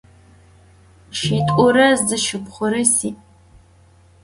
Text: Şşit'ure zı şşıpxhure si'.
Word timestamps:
Şşit'ure 1.17 1.87
zı 2.07 2.17
şşıpxhure 2.23 2.83
si'. 2.95 3.13